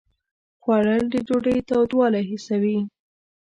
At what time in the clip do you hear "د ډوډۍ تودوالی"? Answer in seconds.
1.13-2.23